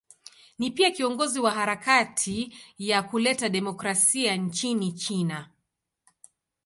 [0.59, 5.49] Ni pia kiongozi wa harakati ya kuleta demokrasia nchini China.